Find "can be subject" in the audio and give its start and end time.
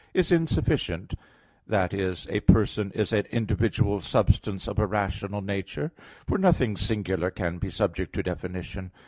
7.29-8.13